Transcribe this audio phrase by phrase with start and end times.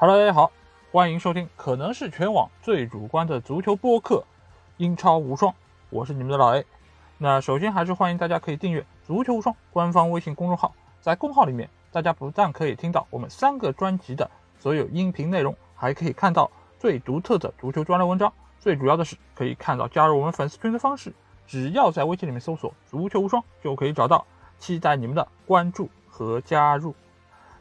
[0.00, 0.52] Hello，大家好，
[0.92, 4.14] 欢迎收听可能是全网最主观的足球播客
[4.76, 5.50] 《英超无双》，
[5.90, 6.64] 我是你们的老 A。
[7.18, 14.30] 那首先还是欢迎大家可以订阅“足球无双”官方微信公众号，在公号里面，大家不但可以听到我们三个专辑的
[14.60, 18.32] 所有音频内容，还可以看到最独特的足球专栏文章。
[18.60, 21.12] 最主要的是可以看到加入我们粉丝群的方式，
[21.44, 24.24] 只要在微信里面搜索“足球无双”就可以找到。
[24.60, 26.94] 期待你们的关注和加入。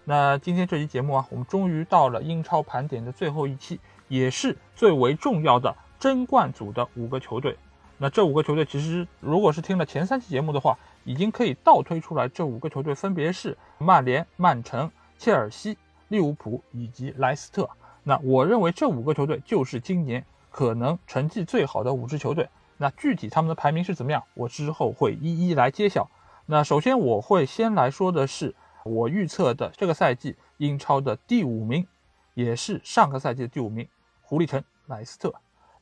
[0.10, 7.58] 那今天这期节目啊，我们终于到了英超盘点的最后一期，也是最为重要的争冠组的五个球队。
[7.98, 17.70] 那这五个球队其实，如果是听了前三期节目的话，已经可以倒推出来，这五个球队分别是曼联、曼城、切尔西、利物浦以及莱斯特。
[18.03, 22.48] 那我认为这五个球队就是今年可能成绩最好的五支球队。
[22.78, 26.09] 那具体他们的排名是怎么样，我之后会一一来揭晓。
[26.46, 28.56] 那首先我会先来说的是
[28.88, 31.86] 我预测的这个赛季英超的第五名，
[32.34, 33.88] 也是上个赛季的第五名，
[34.22, 35.34] 狐狸城莱斯特。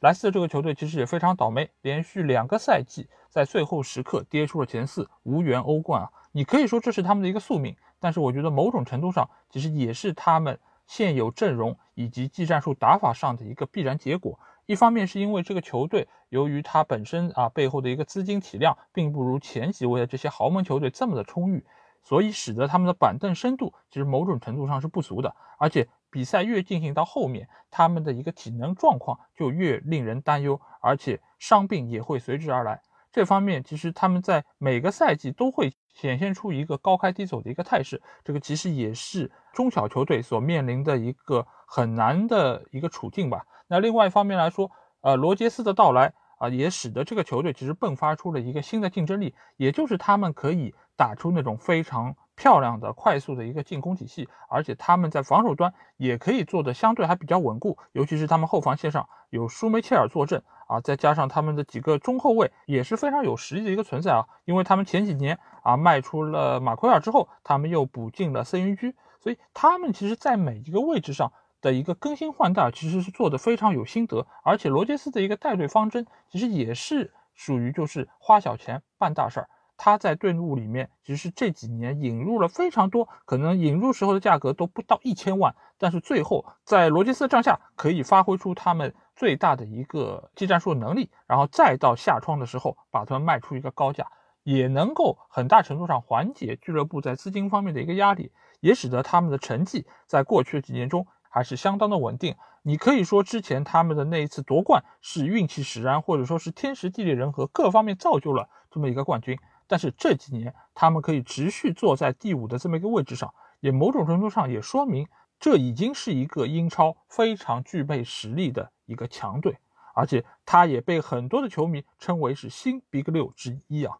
[0.01, 6.11] 莱斯特这个球队其实也非常倒霉，连续两个赛季在最后时刻跌出了前四，无缘欧冠啊！
[6.31, 14.37] 你可以说这是他们的一个宿命，但是我觉得某种程度上其实也是他们现有阵容以及技战术打法上的一个必然结果。
[14.67, 21.63] 一方面是因为这个球队由于它本身啊背后的一个资金体量并不如前几位的这些豪门球队这么的充裕，
[22.05, 25.35] 所以使得他们的板凳深度其实某种程度上是不足的。
[25.57, 32.81] 而且比赛越进行到后面，他们的一个体能状况就越令人担忧，而且伤病也会随之而来。
[33.11, 43.45] 这方面其实他们在每个赛季都会显现出一个高开低走的一个态势，这个其实也是中小球队所面临的一个很难的一个处境吧。
[43.67, 44.69] 那另外一方面来说，
[45.01, 46.13] 呃，罗杰斯的到来
[46.49, 71.31] 也使得这个球队其实迸发出了一个新的竞争力，也就是他们可以打出那种非常漂亮的、快速的一个进攻体系，而且他们在防守端也可以做的相对还比较稳固，尤其是他们后防线上有舒梅切尔坐镇啊，再加上他们的几个中后卫也是非常有实力的一个存在啊，因为他们前几年啊卖出了马奎尔之后，他们又补进了森云居，所以他们其实在每一个位置上。
[71.65, 79.49] 的一个更新换代其实是做的非常有心得，而且罗杰斯的一个带队方针其实也是属于就是花小钱办大事儿。
[79.75, 94.05] 他在队伍里面其实这几年引入了非常多，可能引入时候的价格都不到一千万，但是最后在罗杰斯的帐下可以发挥出他们最大的一个技战术能力，然后再到下窗的时候把他们卖出一个高价，
[94.43, 101.07] 也能够很大程度上缓解俱乐部在资金方面的一个压力，也使得他们的成绩在过去的几年中。
[101.35, 102.33] 还是相当的稳定。
[102.61, 109.37] 你可以说之前他们的那一次夺冠是运气使然，或者说是天时地利人和各方面造就了这么一个冠军。
[109.67, 119.57] 但是这几年他们可以持续坐在第五的这么一个位置上，也某种程度上也说明这已经是一个英超非常具备实力的一个强队，
[119.93, 123.97] 而且他也被很多的球迷称为是新 Big 六之一啊。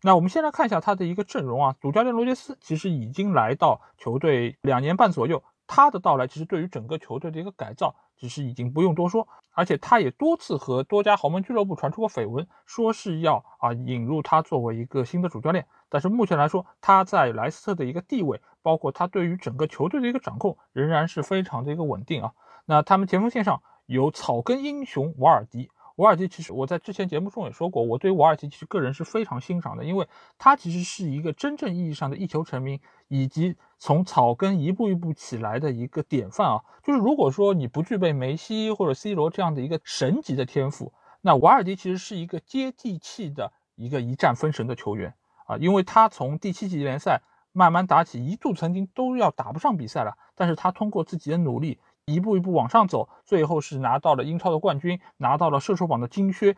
[0.00, 5.44] 那我们先来看一下他的一个阵容啊，主教练罗杰斯其实已经来到球队两年半左右。
[5.74, 15.66] 他的到来其实对于整个球队的一个改造，其实已经不用多说，而且他也多次和多家豪门俱乐部传出过绯闻，说是要啊引入他作为一个新的主教练。
[15.88, 22.32] 但是目前来说，他在莱斯特的一个地位，包括他对于整个球队的一个掌控，仍然是非常的一个稳定啊。
[22.66, 25.70] 那他们前锋线上有草根英雄瓦尔迪。
[25.96, 30.06] 瓦尔迪其实我在之前节目中也说过，我对瓦尔迪其实个人是非常欣赏的，因为
[30.38, 36.60] 他其实是一个真正意义上的一球成名，以及从草根一步一步起来的一个典范啊。
[36.82, 45.14] 就是如果说你不具备梅西或者 C 罗这样的一个神级的天赋，那瓦尔迪其实是一个接地气的一个一战封神的球员
[45.46, 47.20] 啊，因为他从第七级联赛
[47.52, 51.78] 慢慢打起，一度曾经都要打不上比赛了，但是他通过自己的努力。
[52.06, 56.56] 一步一步往上走，最后是拿到了英超的冠军，拿到了射手榜的金靴，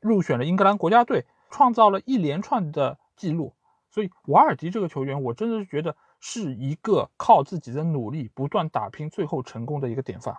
[0.00, 3.54] 入选了英格兰国家队，创造了一连串的记录。
[3.90, 10.36] 所以瓦尔迪这个球员，我真的是觉得是一个靠自己的努力不断打拼，最后成功的一个典范。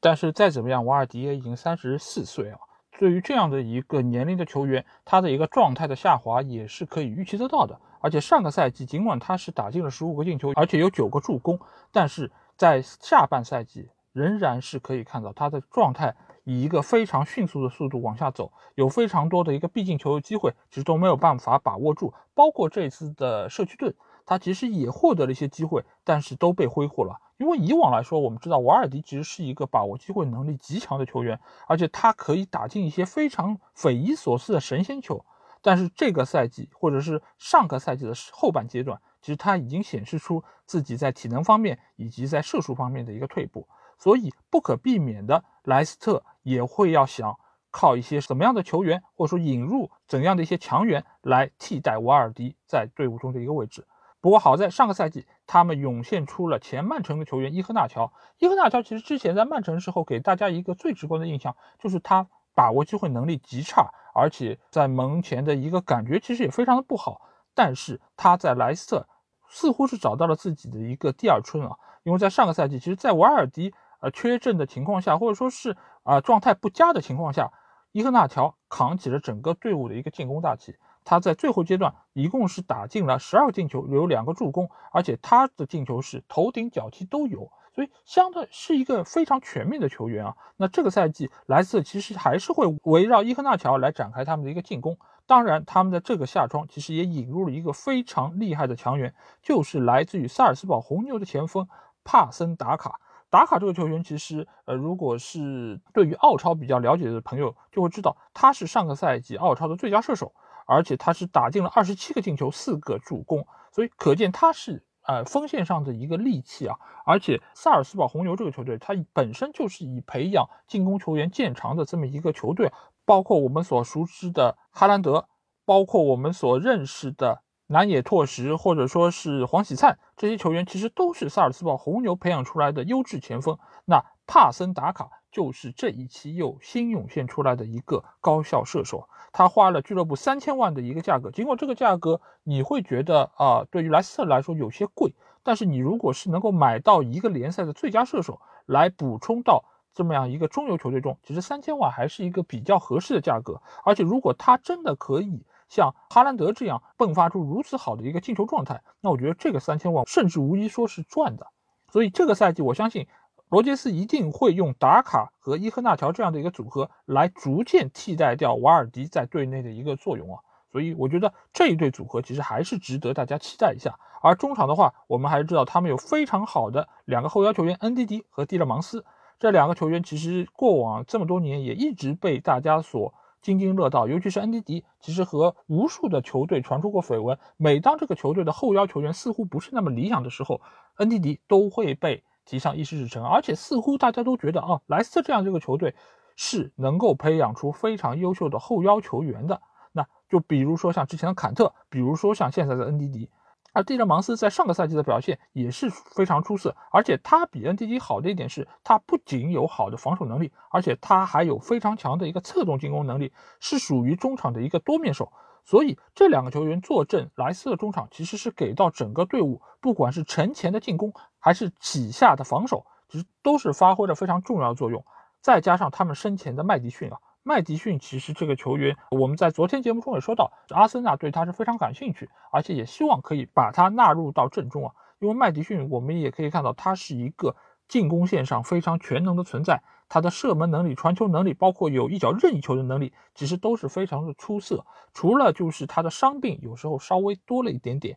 [0.00, 2.58] 但是再怎么样，瓦尔迪也已经三十四岁啊。
[2.98, 7.78] 对于这样的一个年龄的球员，他的一个状态的下滑也是可以预期得到的。
[8.00, 11.60] 而且上个赛季，尽管他是打进了十五个进球，而且有九个助攻，
[11.92, 12.32] 但是。
[12.56, 16.14] 在下半赛季仍然是可以看到他的状态
[16.44, 22.12] 以一个非常迅速的速度往下走，有非常多的一个必进球的机会，其实都没有办法把握住。
[22.34, 27.20] 包括这次的社区盾，他其实也获得了一些机会，但是都被挥霍了。
[27.38, 35.24] 因为以往来说，我们知道瓦尔迪其实是一个把握机会能力极强的球员，而且他可以打进一些非常匪夷所思的神仙球。
[35.60, 39.00] 但是这个赛季或者是上个赛季的后半阶段。
[39.24, 43.66] 其实他已经显示出自己在体能方面以及在射术方面的一个退步，
[43.98, 47.34] 所以不可避免的，莱斯特也会要想
[47.70, 53.86] 靠一些什么样的球员，或者说引入怎样的一些强援来替代瓦尔迪在队伍中的一个位置。
[54.20, 58.12] 不过好在上个赛季，他们涌现出了前曼城的球员伊赫纳乔。
[58.40, 67.22] 伊赫纳乔其实之前在曼城时候给大家一个最直观的印象，就是他把握机会能力极差，而且在门前的一个感觉其实也非常的不好。
[67.56, 69.06] 但是他在莱斯特
[69.54, 77.52] 似乎是找到了自己的一个第二春啊，因为在上个赛季，其实，在瓦尔迪呃缺阵的情况下，或者说是啊状态不佳的情况下，
[77.92, 80.74] 伊赫纳乔扛起了整个队伍的一个进攻大旗。
[81.04, 90.34] 他在最后阶段一共是打进了十二个进球，有两个助攻，而且他的进球是头顶脚踢都有，所以相对是一个非常全面的球员啊。
[90.56, 94.98] 那这个赛季莱斯特其实还是会围绕伊赫纳乔来展开他们的一个进攻。
[95.26, 101.66] 当然，他们在这个夏窗其实也引入了一个非常厉害的强援，就是来自于萨尔斯堡红牛的前锋
[102.04, 103.00] 帕森达卡。
[103.30, 110.32] 达卡这个球员其实，呃，如果是对于澳超比较了解的朋友就会知道，他是上个赛季澳超的最佳射手。
[110.66, 116.78] 而且他是打进了二十七个进球，四个助攻，所以可见他是呃锋线上的一个利器啊。
[117.04, 122.72] 而且萨尔斯堡红牛这个球队，它本身就是以培养进攻球员见长的这么一个球队，
[123.04, 125.28] 包括我们所熟知的哈兰德，
[125.64, 133.58] 包括我们所认识的南野拓实或者说是黄喜灿这些球员，其实都是萨尔斯堡红牛培养出来的优质前锋。
[133.84, 139.08] 那帕森达卡就是这一期又新涌现出来的一个高效射手。
[139.32, 145.12] 他花了俱乐部三千万的一个价格，尽管这个价格你会觉得啊，对于莱斯特来说有些贵，
[145.42, 153.62] 但是你如果是能够买到一个联赛的最佳射手来补充到这么样一个中游球队中，其实三千万还是一个比较合适的价格。
[153.84, 161.46] 而且如果他真的可以像哈兰德这样迸发出如此好的一个进球状态，那我觉得这个三千万甚至无疑说是赚的。
[161.90, 163.06] 所以这个赛季我相信。
[163.50, 170.40] 罗杰斯一定会用达卡和伊赫纳乔这样的一个组合来逐渐替代掉瓦尔迪在队内的一个作用啊，
[170.72, 173.96] 所以我觉得这一对组合其实还是值得大家期待一下。
[174.22, 179.04] 而中场的话，我们还是知道他们有非常好的两个后腰球员恩迪迪和蒂勒芒斯，
[179.38, 187.38] 这两个球员其实过往这么多年也一直被大家所津津乐道，尤其是恩迪迪，其实和无数的球队传出过绯闻。
[187.56, 190.60] 每当这个球队的后腰球员似乎不是那么理想的时候，
[190.96, 192.24] 恩迪迪都会被。
[192.46, 195.94] 提上议事日程，而且似乎大家都觉得啊，莱斯特这样这个球队
[196.36, 199.62] 是能够培养出非常优秀的后腰球员的。
[199.92, 203.30] 那就比如说像之前的坎特，比如说像现在的恩迪迪，
[203.74, 215.32] 而蒂勒芒斯在上个赛季的表现也是非常出色，而且他比恩迪迪好的一点是，他不仅有好的防守能力，而且他还有非常强的一个策动进攻能力，是属于中场的一个多面手。
[215.64, 225.04] 所以这两个球员坐镇莱斯特中场，其实是给到整个队伍，不管是城前的进攻，还是起下的防守，其实都是发挥了非常重要的作用。
[225.40, 234.94] 再加上他们身前的麦迪逊啊，麦迪逊其实这个球员，我们在昨天节目中也说到，阿森纳对他是非常感兴趣，而且也希望可以把他纳入到阵中啊。
[235.18, 237.54] 因为麦迪逊，我们也可以看到，他是一个
[237.86, 239.82] 进攻线上非常全能的存在。
[240.08, 244.86] 他的射门能力、传球能力，包括有一脚任意球的能力，其实都是非常的出色。
[245.12, 248.16] 除了就是他的伤病有时候稍微多了一点点，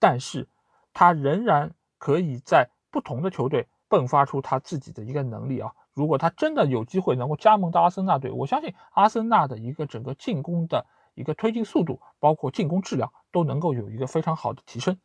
[0.00, 0.48] 但是
[0.92, 5.72] 他仍然可以在不同的球队迸发出他自己的一个能力啊！
[5.94, 10.84] 如果他真的有机会能够加盟到阿森纳队，我相信阿森纳的一个整个进攻的
[11.14, 14.98] 一个推进速度，包括进攻质量都能够有一个非常好的提升。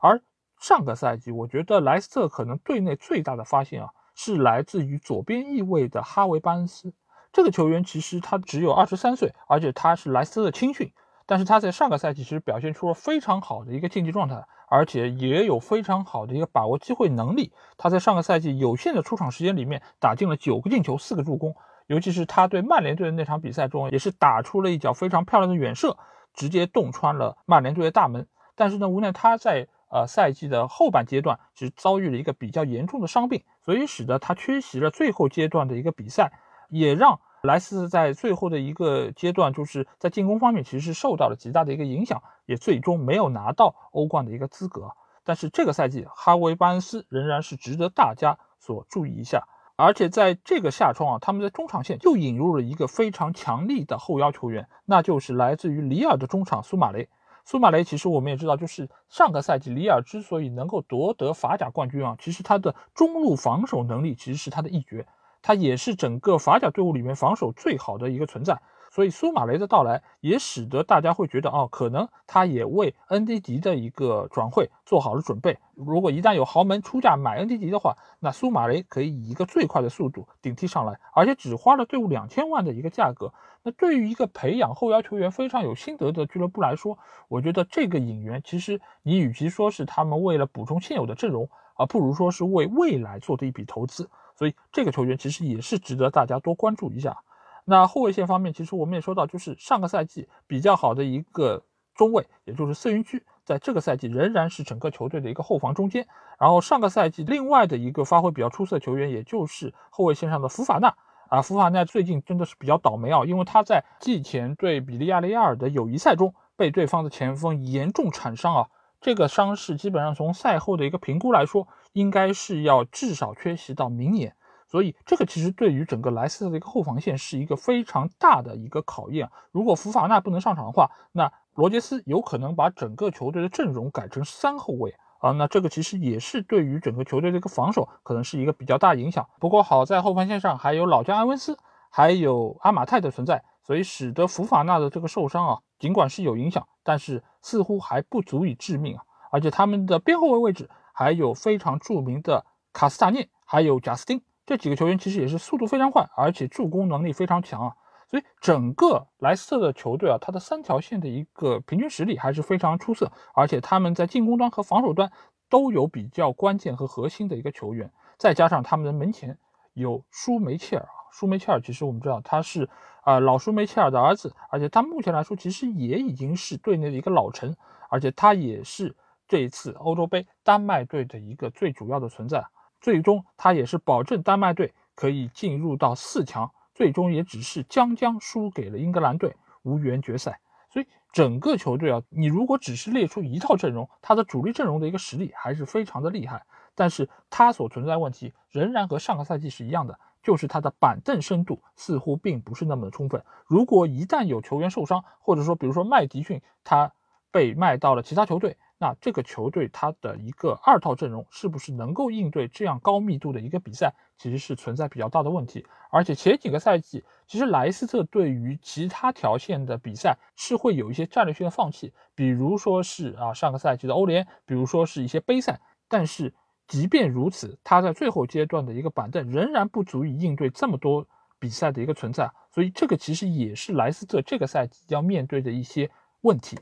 [0.00, 0.20] 而
[0.58, 3.90] 上个赛季，我觉得莱斯特可能队内最大的发现啊。
[4.12, 6.92] 是来自于左边翼位的哈维·巴恩斯
[7.32, 10.92] 这个球员，其实他只有二十三岁，而且他是莱斯特的青训，
[11.24, 17.52] 但是他在上个赛季其实表现出了非常好的一个竞技状态，而且也有非常好的一个把握机会能力。
[17.76, 21.54] 他在上个赛季有限的出场时间里面打进了九个进球，四个助攻，
[21.88, 25.98] 尤其是他对曼联队的那场比赛中，也是打出了一脚非常漂亮的远射，
[26.32, 28.26] 直接洞穿了曼联队的大门。
[28.54, 36.30] 但是呢，无奈他在呃，赛季的后半阶段是遭遇了一个比较严重的伤病，所以使得他缺席了最后阶段的一个比赛，
[36.68, 44.90] 也让莱斯在最后的一个阶段，就是在进攻方面其实是受到了极大的一个影响，也最终没有拿到欧冠的一个资格。
[45.24, 49.46] 但是这个赛季，哈维·巴恩斯仍然是值得大家所注意一下。
[49.76, 57.08] 而且在这个夏窗啊，他们在中场线又引入了一个非常强力的后腰球员，那就是来自于里尔的中场苏马雷。
[57.46, 65.06] 苏马雷其实我们也知道，就是上个赛季里尔之所以能够夺得法甲冠军啊，其实他的中路防守能力其实是他的一绝，
[65.42, 68.60] 他也是整个法甲队伍里面防守最好的一个存在。
[68.92, 75.56] 所以苏马雷的到来也使得大家会觉得，哦，可能他也为恩迪迪的一个转会做好了准备。
[75.76, 83.32] 如果一旦有豪门出价买恩迪迪的话，那苏马雷可以以一个最快的速度顶替上来，而且只花了队伍两千万的一个价格。
[83.62, 94.10] 那对于一个培养后腰球员非常有心得的俱乐部来说，我觉得这个引援其实你与其说是他们为了补充现有的阵容，而不如说是为未来做的一笔投资。
[94.40, 97.18] 所以这个球员其实也是值得大家多关注一下。
[97.66, 101.62] 那后卫线方面，其实我们也说到，就是上个赛季比较好的一个
[101.94, 106.08] 中卫，也就是瑟云区，在这个赛季仍然是整个球队的一个后防中间。
[106.38, 110.96] 然后上个赛季另外的一个发挥比较出色的球员，也就是后卫线上的福法纳
[111.28, 111.42] 啊。
[111.42, 118.66] 福法纳最近真的是比较倒霉啊，因为他在季前对比利亚雷亚尔的友谊赛中被对方的前锋严重铲伤啊。
[119.02, 124.34] 这个伤势基本上从赛后的一个评估来说，应该是要至少缺席到明年。
[124.66, 129.28] 所以这个其实对于整个莱斯特的一个后防线是一个非常大的一个考验。
[129.50, 135.32] 如果福法纳不能上场的话，那罗杰斯有可能把整个球队的阵容改成三后卫啊。
[135.32, 139.28] 那这个其实也是对于整个球队的一个防守可能是一个比较大影响。
[139.40, 141.58] 不过好在后防线上还有老将埃文斯，
[141.90, 149.02] 还有阿马泰的存在，所以使得福法纳的这个受伤啊，尽管是有影响，但是似乎还不足以致命啊。
[149.32, 154.20] 而且他们的边后卫位置还有非常著名的卡斯塔涅，还有贾斯汀。
[154.44, 157.74] 这几个球员其实也是速度非常快，而且助攻能力非常强啊，
[158.06, 165.10] 所以整个莱斯特的球队啊，它的三条线的一个平均实力还是非常出色，而且他们在进攻端和防守端
[165.48, 169.38] 都有比较关键和核心的一个球员，再加上他们的门前
[169.72, 172.68] 有舒梅切尔啊，舒梅切尔其实我们知道他是
[173.04, 177.56] 啊老舒梅切尔的儿子，而且他目前来说其实也已经是队内的一个老臣，
[177.88, 178.94] 而且他也是
[179.30, 182.44] 这一次欧洲杯丹麦队的一个最主要的存在。
[182.80, 190.40] 最终，他也是保证丹麦队可以进入到四强，最终也只是将将输给了英格兰队，无缘决赛。
[190.68, 196.44] 所以整个球队啊，你如果只是列出一套阵容，他的主力阵容的一个实力还是非常的厉害。
[196.74, 203.22] 但是他所存在问题仍然和上个赛季是一样的，就是他的板凳深度似乎并不是那么的充分。
[203.46, 206.90] 如果一旦有球员受伤，或者说比如说麦迪逊他
[207.30, 208.56] 被卖到了其他球队。
[208.82, 215.66] 那这个球队他的一个二套阵容是不是能够应对这样高密度的一个比赛，其实是存在比较大的问题。
[215.90, 225.60] 而且前几个赛季，其实莱斯特对于其他条线的比赛是会有一些战略性的放弃，比如说是啊上个赛季的欧联，比如说是一些杯赛。
[225.86, 226.32] 但是
[226.66, 231.06] 即便如此，他在最后阶段的一个板凳仍然不足以应对这么多
[231.38, 232.30] 比赛的一个存在。
[232.50, 235.90] 所以这个其实也是莱斯特这个赛季要面对的一些
[236.22, 236.58] 问题。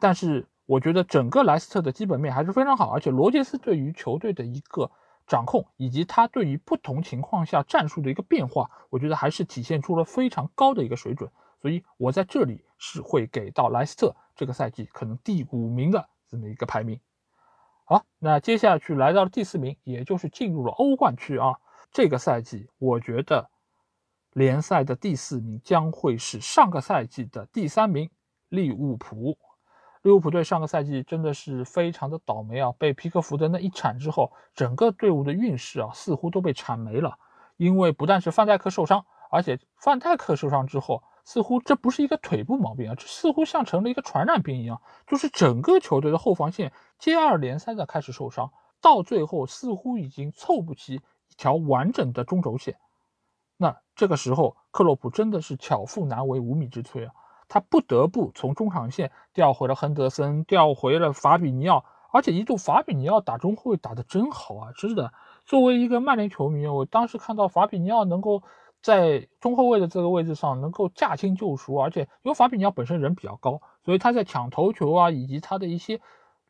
[0.00, 0.44] 但是。
[0.70, 4.88] 我觉得整个莱斯特的基本面还是非常好，而且罗杰斯对于球队的一个
[5.26, 11.28] 掌控，以及他对于不同情况下战术的一个变化，我觉得还是体现出了非常高的一个水准。
[11.60, 17.00] 所以我在这里是会给到莱斯特这个赛季可能第五名的这么一个排名。
[17.84, 21.56] 好，那接下去来到了第四名，也就是进入了欧冠区啊。
[21.90, 23.50] 这个赛季我觉得
[24.34, 28.08] 联赛的第四名将会是上个赛季的第三名
[28.48, 29.36] 利物浦。
[30.02, 32.72] 利物浦队上个赛季真的是非常的倒霉啊！
[32.78, 37.18] 被皮克福德那一铲之后，整个队伍的运势啊似乎都被铲没了。
[37.58, 52.78] 因为不但是范戴克受伤，而且范戴克受伤之后，似乎这不是一个腿部毛病啊，这似乎像成了一个传染病一样，就是整个球队的后防线接二连三的开始受伤，到最后似乎已经凑不齐一条完整的中轴线。
[53.58, 57.12] 那这个时候，克洛普真的是巧妇难为无米之炊啊！
[57.50, 64.72] 他不得不从中场线调回了亨德森，调回了法比尼奥，而且一度法比尼奥打中后卫打得真好啊！
[64.74, 65.12] 真的，
[65.44, 68.42] 作为一个曼联球迷，我当时看到法比尼奥能够
[68.80, 76.00] 在中后卫的这个位置上能够驾轻就熟，而且因为法比尼奥本身人比较高，所以他在抢头球啊，以及他的一些。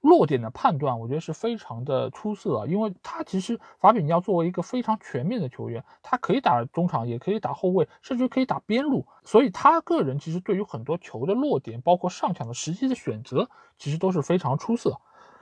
[0.00, 14.98] 落点的判断，我觉得是非常的出色啊，因为他其实法比尼奥作为一个非常全面的球员，他可以打中场，也可以打后卫，甚至可以打边路，所以他个人其实对于很多球的落点，包括上抢的时机的选择，其实都是非常出色。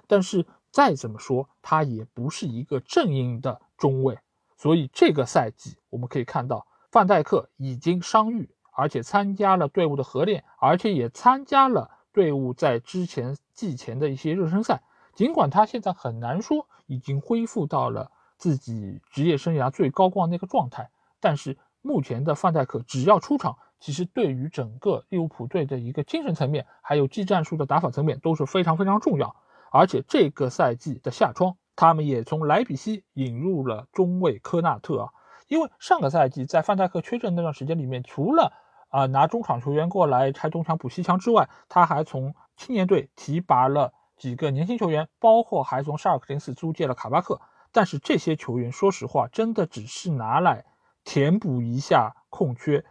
[0.08, 4.18] 但是再怎么说，他也不是一个正印的中卫，
[4.56, 11.90] 所以这个赛季我们可以看到，范戴克已经伤愈，而且参加了队伍的合练，而且也参加了。
[12.18, 14.82] 队伍在之前季前的一些热身赛，
[15.14, 29.36] 尽管他现在很难说已经恢复到了自己职业生涯最高光那个状态，但是目前的范戴克只要出场，其实对于整个利物浦队的一个精神层面，还有技战术的打法层面都是非常非常重要。
[29.70, 35.10] 而且这个赛季的夏窗，他们也从莱比锡引入了中卫科纳特啊，
[35.46, 38.52] 因为上个赛季在范戴克缺阵那段时间里面，除了
[38.88, 47.40] 啊拿中场球员过来拆东墙补西墙之外，他还从青年队提拔了几个年轻球员，包括还从沙尔克零四租借了卡巴克。
[47.70, 50.64] 但是这些球员，说实话，真的只是拿来
[51.04, 52.84] 填补一下空缺，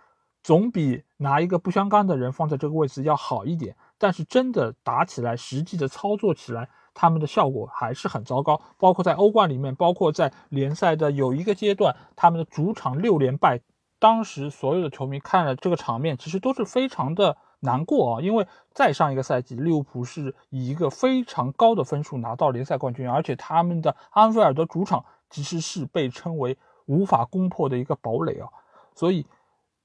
[0.44, 3.76] 总比拿一个不相干的人放在这个位置要好一点。
[3.98, 8.62] 但是真的打起来，实际的操作起来，他们的效果还是很糟糕。
[8.78, 13.60] 包括在欧冠里面，包括在联赛的有一个阶段，他们的主场六连败，
[14.00, 18.22] 当时所有的球迷看了这个场面，其实都是非常的难过啊。
[18.22, 28.50] 因为再上一个赛季，利物浦是以一个非常高的分数拿到联赛冠军，而且他们的安菲尔德主场其实是被称为无法攻破的一个堡垒啊。
[28.96, 29.26] 所以，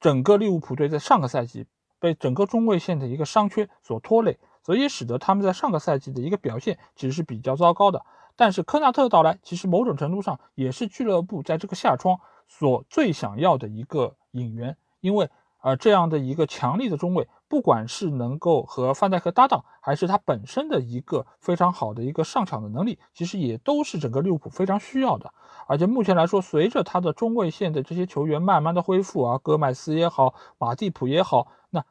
[0.00, 1.66] 整个利物浦队在上个赛季。
[2.02, 8.04] 被整个中卫线的一个伤缺所拖累，所以使得他们在上个赛季的一个表现其实是比较糟糕的。
[8.36, 15.28] 但是科纳特的到来，其实某种程度上也是俱乐部在这个夏窗所最想要的一个引援，因为
[15.60, 25.32] 呃这样的一个强力的中卫，不管是能够和范戴克搭档，还是他本身的一个非常好的一个上场的能力，其实也都是整个利物浦非常需要的。
[25.68, 31.46] 而且目前来说，随着他的中卫线的这些球员慢慢的恢复啊，戈麦斯也好，马蒂普也好。
[31.70, 31.84] 那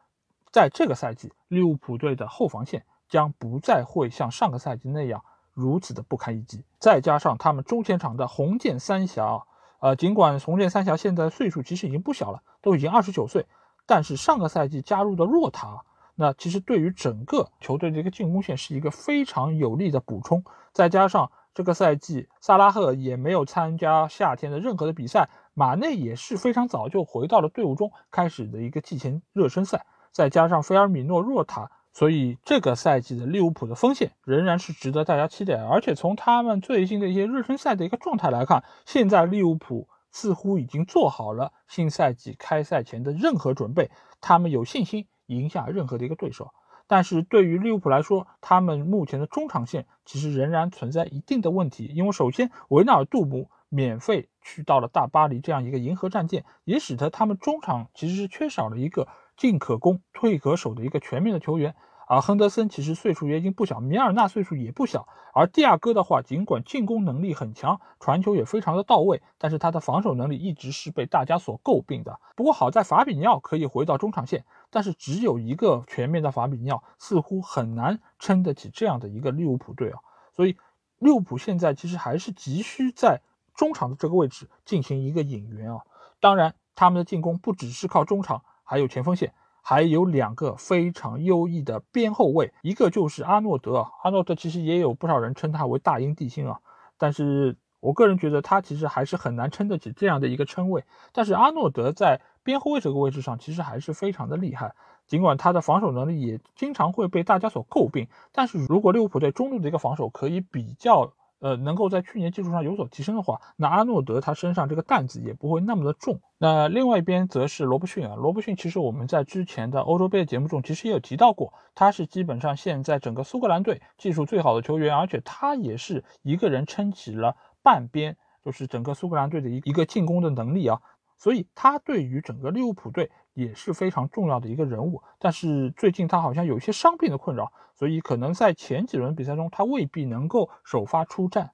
[0.52, 6.64] 在这个赛季，利物浦队的后防线将不再会像上个赛季那样如此的不堪一击。
[6.80, 9.44] 再加上他们中前场的红箭三侠，
[9.80, 13.46] 呃，尽管红箭三侠现在岁数其实已经不小了，都已经二十九岁，
[13.86, 15.84] 但是上个赛季加入的若塔，
[16.16, 20.44] 那其实对于整个球队的一个进攻线是一个非常有力的补充。
[20.72, 29.86] 再加上这个赛季萨拉赫也没有参加夏天的任何的比赛，马内也是非常早就回到了队伍中，开始的一个季前热身赛。
[30.12, 35.62] 再加上菲尔米诺、若塔，所以这个赛季的利物浦的锋线仍然是值得大家期待。
[35.62, 46.54] 而且从他们最近的一些热身赛的一个状态来看，现在利物浦似乎已经做好了新赛季开赛前的任何准备，他们有信心赢下任何的一个对手。
[46.88, 59.08] 但是对于利物浦来说，他们目前的中场线其实仍然存在一定的问题，因为首先维纳尔杜姆免费去到了大巴黎这样一个银河战舰，也使得他们中场其实是缺少了一个。
[59.42, 61.74] 进可攻，退可守的一个全面的球员。
[62.06, 65.08] 而亨德森其实岁数也已经不小，米尔纳岁数也不小。
[65.34, 72.20] 而蒂亚戈的话，尽管进攻能力很强，传球也非常的到位，但是他的防守能力一直是被大家所诟病的。
[72.36, 79.98] 不过好在法比尼奥可以回到中场线，但是只有一个全面的法比尼奥，似乎很难撑得起这样的一个利物浦队啊。
[80.36, 80.56] 所以
[81.00, 83.22] 利物浦现在其实还是急需在
[83.56, 85.82] 中场的这个位置进行一个引援啊。
[86.20, 88.44] 当然，他们的进攻不只是靠中场。
[88.72, 93.86] 还有前锋线，还有两个非常优异的边后卫，一个就是阿诺德。
[94.02, 96.62] 阿诺德其实也有不少人称他为大英帝星啊，
[96.98, 100.86] 但是我个人觉得他其实还是很难撑得起这样的一个称谓。
[101.12, 104.74] 但是阿诺德在边后卫这个位置上其实还是非常的厉害，
[105.06, 111.12] 尽管他的防守能力也经常会被大家所诟病，但是如果利物浦队中路的一个防守可以比较。
[111.42, 116.22] 呃，能够在去年基础上有所提升的话，那阿诺德他身上这个担子也不会那么的重。
[116.38, 130.80] 那另外一边则是罗伯逊啊，罗伯逊其实我们在之前的欧洲杯的节目中其实也有提到过，他是基本上现在整个苏格兰队技术最好的球员，而且他也是一个人撑起了半边，就是整个苏格兰队的一一个进攻的能力啊。
[131.18, 141.52] 所以他对于整个利物浦队也是非常重要的一个人物，但是最近他好像有一些伤病的困扰，所以可能在前几轮比赛中他未必能够首发出战。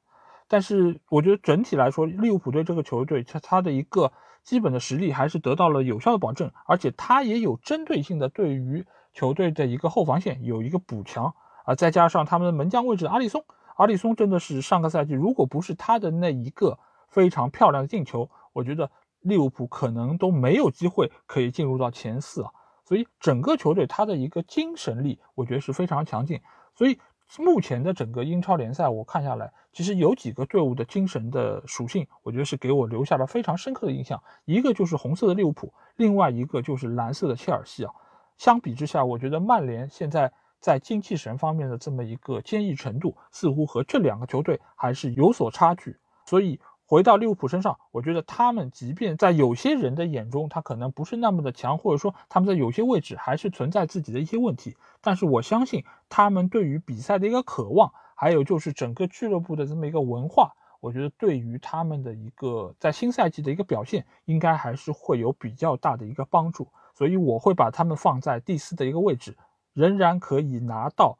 [0.47, 4.11] 但是我觉得整体来说，利物浦队这个球队，他他的一个
[4.43, 11.35] 基本的实力还是得到了有效的保证，而且他也有针对性的对于球队的一个后防线有一个补强
[11.65, 18.89] 啊，再加上他们的门将位置阿里松，阿里松真的是上个赛季如果不是他的那一个非常漂亮的进球，我觉得。
[19.27, 22.49] 利物浦可能都没有机会可以进入到前四啊，
[22.85, 26.39] 所以整个球队他的一个精神力，我觉得是非常强劲。
[26.73, 26.97] 所以
[27.37, 34.23] 目前的整个英超联赛，我看下来，其实有几个队伍的精神的属性，我觉得是给我留下了非常深刻的印象。
[34.45, 37.91] 一个就是红色的利物浦，另外一个就是蓝色的切尔西啊。
[38.37, 45.97] 相比之下，我觉得曼联现在在精气神方面的这么一个坚毅程度，似乎和这两个球队还是有所差距。
[46.25, 46.59] 所以。
[46.89, 54.77] 回到利物浦身上，我觉得他们即便在有些人的眼中，他可能不是那么的强，或者说他们在有些位置还是存在自己的一些问题。
[55.01, 66.69] 但是我相信他们对于比赛的一个渴望，还有就是整个俱乐部的这么一个文化，我觉得对于他们的一个在新赛季的一个表现，应该还是会有比较大的一个帮助。
[66.93, 69.35] 所以我会把他们放在第四的一个位置，
[69.73, 71.17] 仍然可以拿到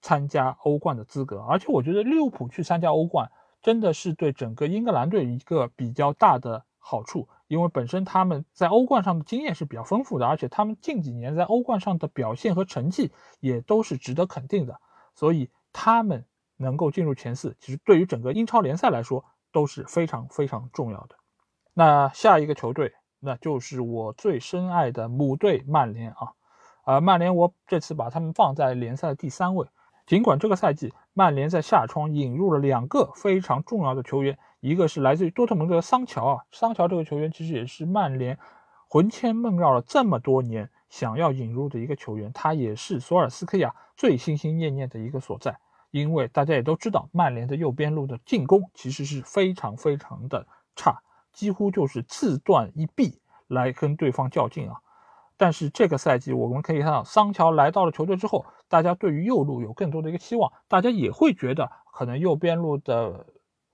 [0.00, 1.44] 参加欧冠的资格。
[1.46, 3.30] 而且我觉得利物浦去参加欧冠。
[3.62, 14.80] 真的是对整个英格兰队一个比较大的好处，因为本身他们在欧冠上的经验是比较丰富的，而且他们近几年在欧冠上的表现和成绩也都是值得肯定的，
[15.14, 16.24] 所以他们
[16.56, 21.16] 能够进入前四，其实对于整个英超联赛来说都是非常非常重要的。
[21.74, 26.32] 那下一个球队，那就是我最深爱的母队曼联啊，
[26.82, 29.66] 啊，曼联我这次把他们放在联赛的第三位。
[30.06, 38.38] 尽管这个赛季曼联在夏窗引入了两个非常重要的球员，一个是来自于多特蒙德的桑乔啊，桑乔这个球员其实也是曼联
[38.88, 45.58] 魂牵梦绕了这么多年想要引入的一个球员，他也是索尔斯克亚最心心念念的一个所在。
[45.90, 50.46] 因为大家也都知道，曼联的右边路的进攻其实是非常非常的
[50.76, 53.18] 差，几乎就是自断一臂
[53.48, 54.76] 来跟对方较劲啊。
[55.36, 63.26] 但是这个赛季我们可以看到，桑乔来到了球队之后，大家对于右路有更多的一个期望，大家也会觉得可能右边路的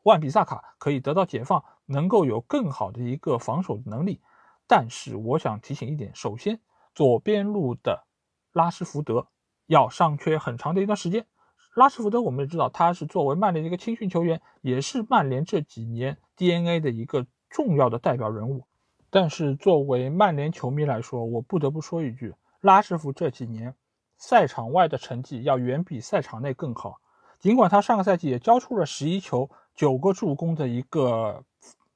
[0.03, 4.23] 万比萨卡可以得到解放，能够有更好的一个防守能力。
[4.67, 6.59] 但是我想提醒一点，首先
[6.95, 8.07] 左边路的
[8.53, 9.29] 拉什福德
[9.67, 11.27] 要伤缺很长的一段时间。
[11.75, 18.65] 拉什福德我们也知道，他是作为曼联的一个青训球员，也是曼联这几年 DNA 的一个重要的代表人物。
[19.11, 23.75] 但是作为曼联球迷来说，我不得不说一句，拉什福这几年
[24.17, 27.01] 赛场外的成绩要远比赛场内更好。
[27.39, 31.45] 尽管他上个赛季也交出了十一球、九个助攻的一个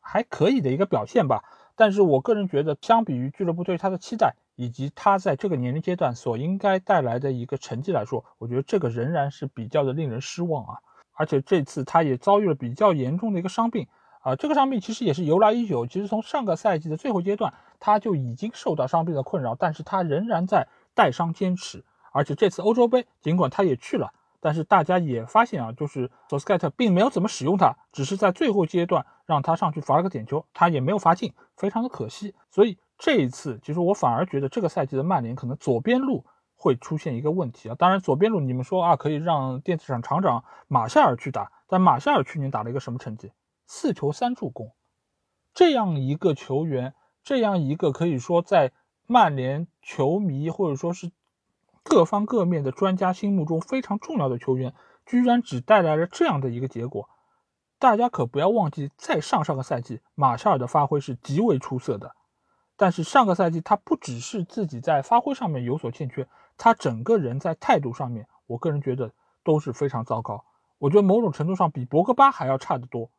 [0.00, 1.42] 还可以的一个表现吧，
[1.74, 10.78] 但是我个人觉得，相比于俱乐部对他的期待，以及他在这个年龄阶段所应该带来的一个成绩来说，我觉得这个仍然是比较的令人失望啊。
[11.14, 13.87] 而且这次他也遭遇了比较严重的一个伤病。
[14.20, 15.87] 啊，这个伤病其实也是由来已久。
[15.87, 21.83] 其实从上个赛季的最后阶段，他就已经受到伤病的困扰，但是他仍然在带伤坚持。
[22.12, 32.35] 而且这次欧洲杯，尽管他也去了，但是大家也发现啊，就是索斯盖特并没有怎么使用他，只是在最后阶段让他上去罚了个点球，他也没有罚进，非常的可惜。
[32.51, 37.75] 所以这一次，其实我反而觉得这个赛季的曼联可能左边路会出现一个问题啊。
[37.79, 43.33] 当然，左边路你们说啊，可以让电子厂厂长马夏尔去打，但马夏尔去年打了一个什么成绩？
[43.66, 44.73] 四球三助攻，
[45.55, 48.73] 这样一个球员，这样一个可以说在
[49.07, 51.12] 曼联球迷或者说是
[51.83, 54.75] 各方各面的专家心目中非常重要的球员，
[55.07, 57.09] 居然只带来了这样的一个结果。
[57.79, 62.14] 大家可不要忘记，在上上个赛季，马夏尔的发挥是极为出色的。
[62.77, 69.12] 但是上个赛季他不只是自己在发挥上面有所欠缺，他整个人在态度上面，我个人觉得
[69.43, 70.45] 都是非常糟糕。
[70.79, 73.11] 我觉得某种程度上比博格巴还要差得多。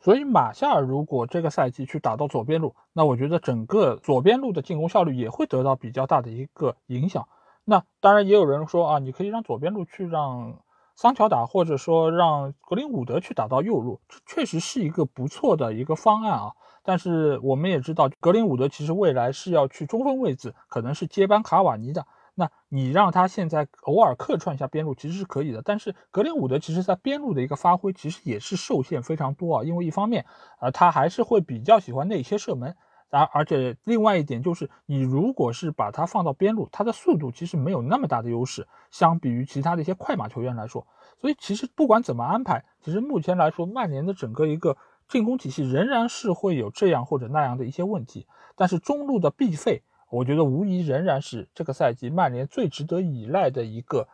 [0.00, 7.28] 所以马夏尔如果这个赛季去打到左边路，那我觉得整个左边路的进攻效率也会得到比较大的一个影响。
[7.70, 10.62] 那当然也有人说啊，你可以让左边路去让
[10.96, 16.52] 桑乔打，或者说让格林伍德去打到右路，这确实是一个不错的一个方案啊。
[16.82, 22.06] 但是我们也知道，格林伍德其实未来是要去中锋位置，可能是接班卡瓦尼的。
[22.34, 25.60] 那你让他现在偶尔客串一下边路，其实是可以的。
[25.62, 29.64] 但是格林伍德其实在边路的一个发挥，其实也是受限非常多啊。
[29.64, 30.24] 因为一方面，
[30.58, 32.74] 呃，他还是会比较喜欢内切射门，
[33.10, 40.86] 而而且另外一点就是，你如果是把他放到边路，他的速度其实没有那么大的优势，相比于其他的一些快马球员来说。
[41.20, 44.76] 所以其实不管怎么安排，其实目前来说，曼联的整个一个
[45.08, 48.26] 进攻体系仍然是会有这样或者那样的一些问题。
[48.56, 49.82] 但是中路的必费。
[50.10, 54.08] 我觉得无疑仍然是这个赛季曼联最值得依赖的一个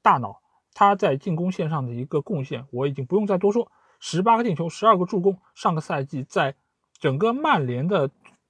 [0.00, 0.40] 大脑，
[0.72, 3.70] 他在进攻线上的一个贡献，我已经不用再多说。
[4.00, 6.54] 十八个进球，十二个助攻，上个赛季在
[6.98, 8.08] 整个曼联的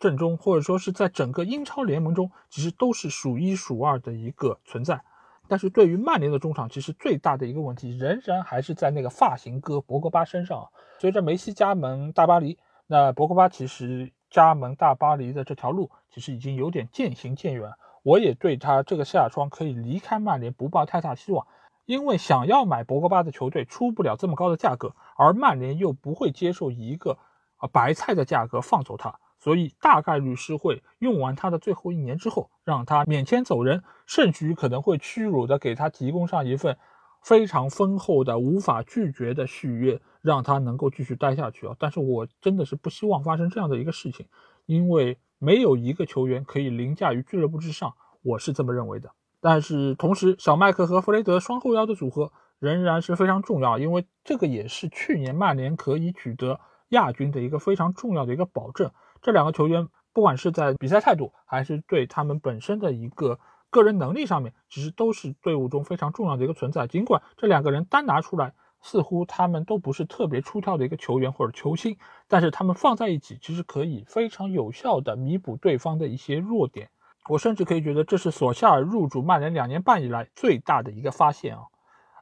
[0.09, 5.03] 阵中，或者说是在整个英超联盟中，其实都是数一数二的一个存在。
[5.49, 10.69] 但是对于曼联的中场，其实最大的一个问题仍然还是在那个发型哥博格巴身上。
[10.99, 14.13] 随着梅西加盟大巴黎，那博格巴其实。
[14.31, 17.71] 加盟大巴黎的这条路其实已经有点渐行渐远，
[18.03, 21.47] 我也对他这个夏窗可以离开曼联不抱太大希望，
[21.85, 27.17] 因为想要买博格巴的球队出不了这么高的价格，而曼联又不会接受一个
[27.59, 36.79] 啊白菜的价格放走他，所以大概率是会用完他的最后一年之后让他免签走人，甚至于可能会屈辱的给他提供上一份
[37.23, 40.01] 非常丰厚的无法拒绝的续约。
[40.25, 41.77] 让他能够继续待下去啊！
[41.79, 44.25] 但是我真的是不希望发生这样的一个事情，
[44.65, 49.11] 因为没有一个球员可以凌驾于俱乐部之上，我是这么认为的。
[49.43, 58.91] 但是同时，小麦克和弗雷德双后腰的组合仍然是非常重要，因为这个也是去年曼联可以取得亚军的一个非常重要的一个保证。
[59.25, 66.87] 这两个球员不管是在比赛态度，还是对他们本身的一个个人能力上面，其实都是队伍中非常重要的一个存在。
[66.87, 68.55] 尽管这两个人单拿出来。
[68.87, 71.97] 似乎他们都不是特别出挑的一个球员或者球星，
[72.29, 76.91] 但是他们放在一起，其实可以非常有效的弥补对方的一些弱点。
[77.31, 81.63] 我甚至可以觉得，这是索夏尔入主曼联两年半以来最大的一个发现啊！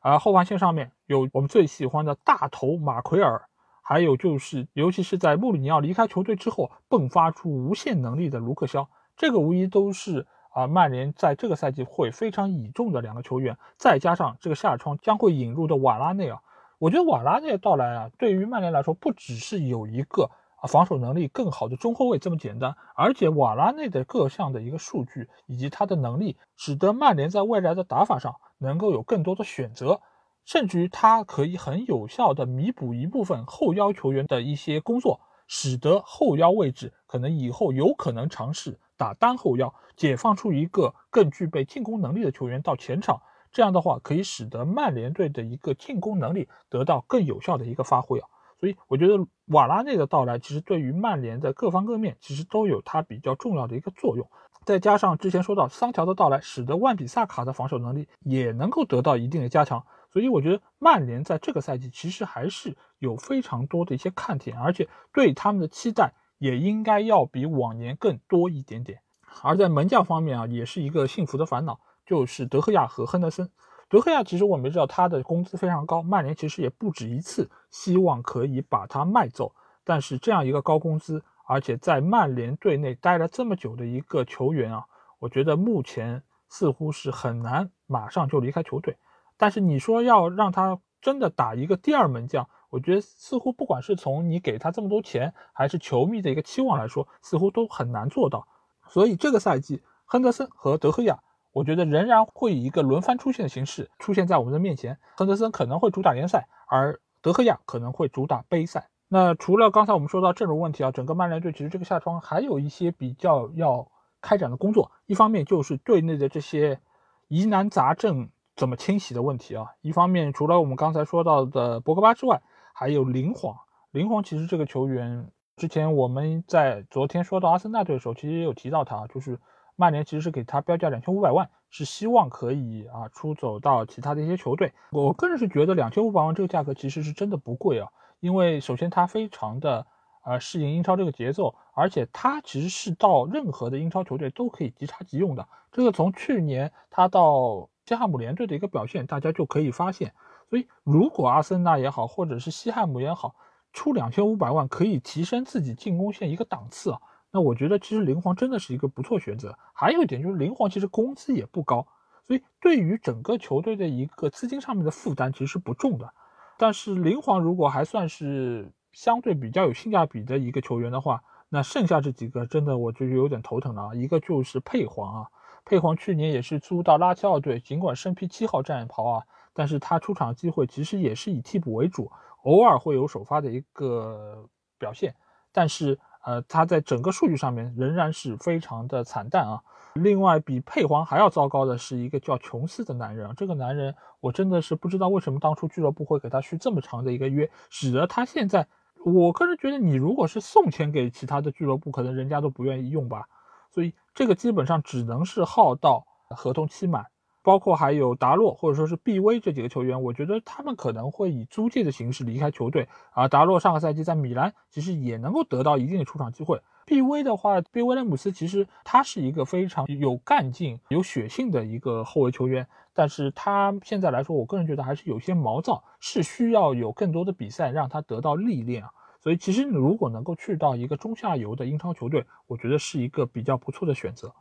[0.02, 3.48] 而后防线上面有我们最喜欢的大头马奎尔，
[3.82, 13.58] 还有就是，尤其是在穆里尼奥离开球队之后，迸发出无限能力的卢克肖，这个无疑都是啊曼联在这个赛季会非常倚重的两个球员。
[13.76, 16.40] 再加上这个夏窗将会引入的瓦拉内啊，
[16.78, 20.30] 我觉得瓦拉内的到来啊，对于曼联来说，不只是有一个。
[20.62, 30.00] 啊，防守能力更好的中后卫这么简单，而且瓦拉内的各项的一个数据以及他的能力，使得曼联在未来的打法上能够有更多的选择，
[30.44, 43.20] 甚至于他可以很有效的弥补一部分后腰球员的一些工作，使得后腰位置可能以后有可能尝试打单后腰，解放出一个更具备进攻能力的球员到前场，
[43.52, 48.28] 这样的话可以使得曼联队的一个进攻能力得到更有效的一个发挥啊。
[48.58, 54.28] 所以我觉得瓦拉内的到来，其实对于曼联的各方各面，其实都有它比较重要的一个作用。
[54.64, 59.84] 再加上之前说到桑乔的到来，使得万比萨卡的防守能力也能够得到一定的加强。
[60.12, 69.00] 所以我觉得曼联在这个赛季其实还是有非常多的一些看点，而且对他们的期待也应该要比往年更多一点点。
[69.42, 73.50] 而在门将方面啊，也是一个幸福的烦恼，就是德赫亚和亨德森。
[73.88, 84.84] 德赫亚其实我们知道他的工资非常高，曼联其实也不止一次希望可以把他卖走，但是这样一个高工资，而且在曼联队内待了这么久的一个球员啊，
[85.18, 88.96] 我觉得目前似乎是很难马上就离开球队。
[89.42, 98.46] 但是你说要让他真的打一个第二门将，我觉得似乎不管是从你给他这么多钱，还是球迷的一个期望来说，似乎都很难做到。
[98.86, 101.18] 所以这个赛季，亨德森和德赫亚。
[101.50, 104.96] 我觉得仍然会以一个轮番出现的形式出现在我们的面前。
[105.16, 108.90] 亨德森可能会主打联赛，而德赫亚可能会主打杯赛。
[109.08, 113.88] 那除了刚才我们说到阵容问题啊，整个曼联队其实这个夏窗还有一些比较要
[114.20, 114.92] 开展的工作。
[115.06, 116.80] 一方面就是队内的这些
[117.26, 119.66] 疑难杂症怎么清洗的问题啊。
[119.80, 123.56] 一方面除了我们刚才说到的博格巴之外，还有林皇。
[123.90, 129.38] 林皇其实这个球员之前我们在昨天说到阿森纳队的时候，其实也有提到他，就是。
[129.74, 134.70] 曼联其实是给他标价两千五百万，是希望可以啊出走到其他的一些球队。
[134.90, 137.88] 我个人是觉得两千五百万这个价格其实是真的不贵啊，
[138.20, 139.86] 因为首先他非常的
[140.24, 145.48] 呃适应英超这个节奏，而且他其实是到任何的英超球队都可以即插即用的。
[145.72, 150.12] 这个从去年他到西汉姆联队的一个表现，大家就可以发现。
[150.48, 153.34] 所以如果阿森纳也好，或者是西汉姆也好，
[153.72, 157.00] 出两千五百万可以提升自己进攻线一个档次啊。
[157.30, 159.56] 那我觉得其实林皇真的是一个不错选择。
[159.72, 161.86] 还有一点就是林皇其实工资也不高，
[162.22, 166.12] 所以对于整个球队的一个资金上面的负担其实是不重的。
[166.58, 173.94] 但是林皇如果还算是相对比较有性价比的一个球员的话，那剩下这几个真的我就有点头疼了啊。
[173.94, 175.28] 一个就是佩皇啊，
[175.64, 179.22] 佩皇去年也是租到拉齐奥队，尽管身披七号战袍啊，
[179.52, 182.10] 但是他出场机会其实也是以替补为主，
[182.42, 184.48] 偶尔会有首发的一个
[184.78, 185.14] 表现，
[185.52, 185.98] 但是。
[186.24, 189.60] 呃，他在整个数据上面仍然是非常的惨淡啊。
[189.94, 193.34] 另外，比佩皇还要糟糕的是一个叫琼斯的男人。
[193.36, 198.68] 这个男人，我真的是不知道为什么当初俱乐部会给他续这么长的一个约，使得他现在，
[199.04, 203.24] 我个人觉得，你如果是送钱给其他的俱乐部，可能人家都不愿意用吧。
[203.72, 207.06] 所以，这个基本上只能是耗到合同期满。
[207.44, 212.88] 包括还有达洛或者说是毕威这几个球员，我觉得他们可能会以租借的形式离开球队。
[213.10, 216.60] 而达洛上个赛季在米兰其实也能够得到一定的出场机会。
[216.86, 228.90] 毕威的话，毕威廉姆斯其实他是一个非常有干劲、有血性的一个后卫球员，但是他现在来说，我个人觉得还是有些毛躁，是需要有更多的比赛让他得到历练啊。
[229.22, 234.34] 所以其实你如果能够去到一个中下游的英超球队，我觉得是一个比较不错的选择。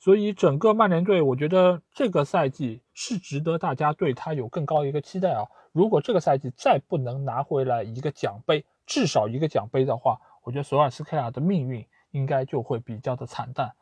[0.00, 5.44] 所以整个曼联队，我觉得这个赛季是值得大家对他有更高一个期待啊！
[5.72, 13.72] 如果这个赛季再不能拿回来一个奖杯，至少一个奖杯的话，我觉得索尔斯克亚的命运应该就会比较的惨淡。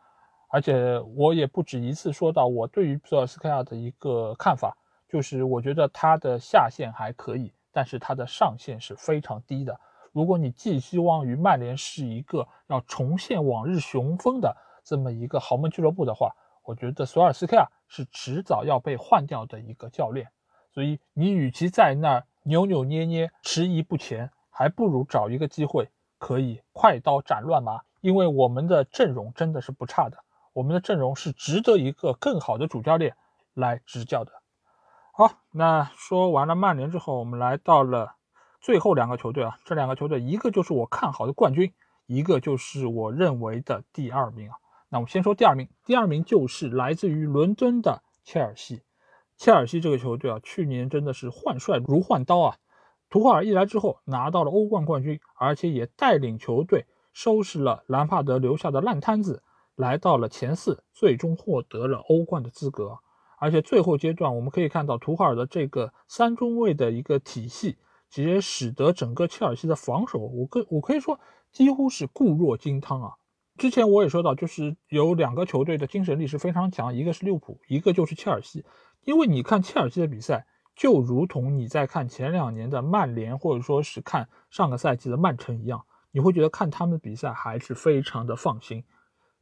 [0.48, 4.76] 而且我也不止一次说到，我对于索尔斯克亚的一个看法，
[5.08, 9.78] 就是我觉得他的下限还可以，但是他的上限是非常低的。
[10.16, 20.26] 如果你寄希望于曼联是一个要重现往日雄风的，这么一个豪门俱乐部的话，我觉得索尔斯克亚是迟早要被换掉的一个教练，
[20.72, 27.82] 所以你与其在那儿扭扭捏捏、迟疑不前，还不如找一个机会可以快刀斩乱麻。
[28.00, 30.16] 因为我们的阵容真的是不差的，
[30.54, 33.14] 我们的阵容是值得一个更好的主教练
[33.52, 34.32] 来执教的。
[35.12, 38.15] 好，那说完了曼联之后，我们来到了
[38.66, 39.60] 最后两个球队啊。
[39.64, 41.72] 这两个球队，一个就是我看好的冠军，
[42.06, 44.56] 一个就是我认为的第二名啊。
[44.88, 48.82] 那我们先说第二名，第二名就是来自于伦敦的切尔西。
[49.36, 52.56] 切尔西这个球队啊，去年真的是换帅如换刀啊。
[53.08, 59.44] 图赫尔一来之后，拿到了欧冠冠军，而且也带领球队收拾了兰帕德留下的烂摊子，
[59.76, 62.98] 来到了前四，最终获得了欧冠的资格。
[63.38, 67.76] 而且最后阶段，我们可以看到图赫尔的这个三中卫的一个体系，
[68.16, 71.20] 直接使得整个切尔西的防守，我可我可以说
[71.52, 73.12] 几乎是固若金汤啊。
[73.58, 78.64] 之前我也说到，就是有两个球队的精神力是非常强，一个是利物浦，一个就是切尔西。
[79.04, 88.82] 因为你看切尔西的比赛，就如同你在看前两年的曼联，或者说是看上个赛季的曼城一样，你会觉得看他们比赛还是非常的放心。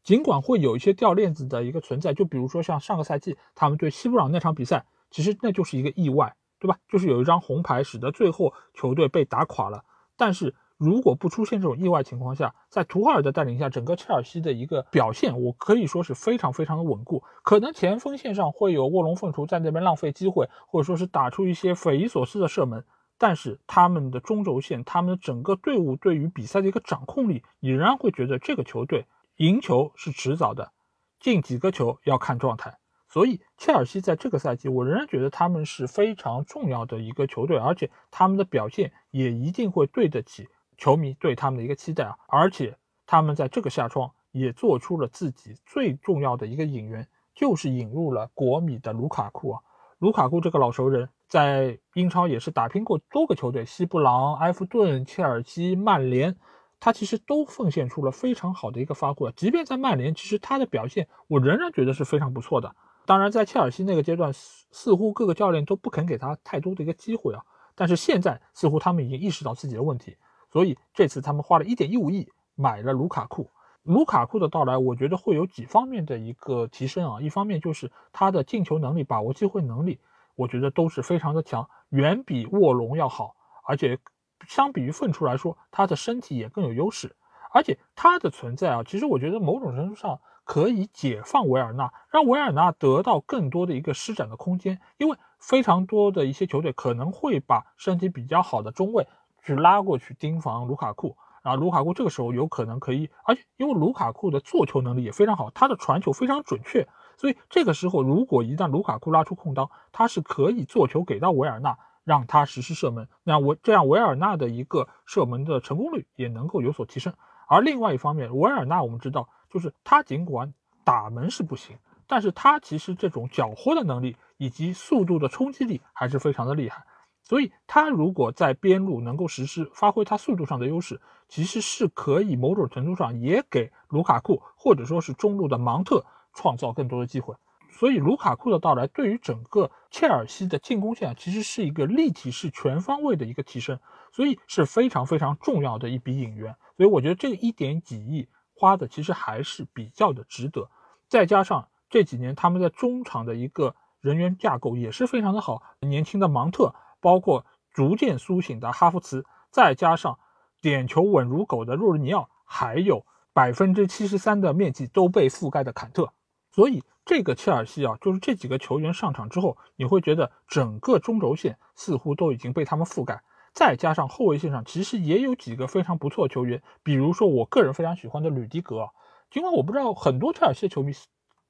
[0.03, 6.79] 尽管会有一些掉链子的一个存在，就比如说像上个赛季他们对西布朗那场比赛，其实那就是一个意外，对吧？
[6.89, 9.85] 就是有一张红牌，使得最后球队被打垮了。
[10.17, 17.23] 但是如果不出现这种意外情况下，在图赫尔的带领下，整个切尔西的一个表现，我可以说是非常非常的稳固。
[17.43, 22.83] 可能前锋线上会有卧龙凤雏在那边浪费机会，或者说是打出一些匪夷所思的射门，
[23.19, 29.07] 但是他们的中轴线，他们的整个队伍对于比赛的一个掌控力，你仍然会觉得这个球队。
[29.37, 30.73] 赢球是迟早的，
[31.21, 32.79] 进几个球要看状态。
[33.15, 42.17] 所以切尔西在这个赛季，我仍然觉得他们是非常重要的一个球队，而且他们的表现也一定会对得起球迷对他们的一个期待啊！
[42.27, 49.61] 而且他们在这个夏窗也做出了自己最重要的一个引援，就是引入了国米的卢卡库啊。
[50.01, 56.35] 卢卡库这个老熟人，在英超也是打拼过多个球队，西布朗、埃弗顿、切尔西、曼联。
[56.81, 62.75] 他其实都奉献出了非常好的一个发挥，即便在曼联，其实他的表现我仍然觉得是非常不错的。
[63.07, 67.43] 当然，在切尔西那个阶段，似乎各个教练都不肯给他太多的一个机会啊。
[67.75, 70.17] 但是现在似乎他们已经意识到自己的问题，
[70.51, 73.51] 所以这次他们花了一点一五亿买了卢卡库。
[73.83, 77.21] 卢卡库的到来，我觉得会有几方面的一个提升啊。
[77.21, 80.01] 一方面就是他的进球能力、把握机会能力，
[80.35, 83.35] 我觉得都是非常的强，远比卧龙要好，
[83.67, 83.99] 而且。
[84.47, 87.17] 相比于粪出来说，他的身体也更有优势，
[87.51, 94.81] 而且他的存在啊，其实我觉得某种程度上可以解放维尔纳，让维尔纳得到更多的一个施展的空间。
[94.99, 99.07] 因为非常多的一些球队可能会把身体比较好的中卫
[99.43, 111.77] 去拉过去盯防卢卡库，然后卢卡库这个时候有可能可以，而且因为卢卡库的做球能力也非常好，他的传球非常准确，所以这个时候如果一旦卢卡库拉出空当，他是可以做球给到维尔纳。
[112.05, 117.15] 让他实施射门，那我这样维尔纳的一个射门的成功率也能够有所提升。
[117.49, 121.77] 而另外一方面，维尔纳我们知道，就是他尽管打门是不行，
[122.09, 126.85] 但是他其实这种缴获的能力以及速度的冲击力还是非常的厉害。
[127.23, 137.37] 所以他如果在边路能够实施发挥他速度上的优势，其实是可以某种程度上也给卢卡库或者说是中路的芒特创造更多的机会。
[137.71, 143.79] 所以卢卡库的到来对于整个切尔西的进攻线其实是一个立体式、全方位的一个提升，
[144.11, 146.57] 所以是非常非常重要的一笔引援。
[146.77, 150.71] 所以我觉得这个一点几亿花的其实还是比较的值得。
[151.09, 160.19] 再加上这几年他们在中场的一个人员架构也是非常的好，年轻的芒特，包括逐渐苏醒的哈弗茨，再加上
[160.61, 166.13] 点球稳如狗的若日尼奥，还有百分之七十三的面积都被覆盖的坎特，
[166.51, 166.83] 所以。
[167.07, 173.23] 这个切尔西啊，就是这几个球员上场之后，你会觉得整个中轴线似乎都已经被他们覆盖，
[173.55, 178.91] 再加上后卫线上其实也有几个非常不错的球员，比如说我个人非常喜欢的吕迪格。
[179.31, 180.93] 尽管我不知道很多切尔西球迷